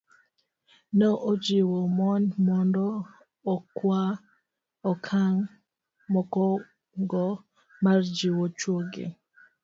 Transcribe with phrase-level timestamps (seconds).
[0.97, 2.85] Ne ojiwo mon mondo
[3.53, 4.11] okaw
[4.91, 5.41] okang'
[6.11, 7.25] mokwongo
[7.83, 9.05] mar jiwo chwogi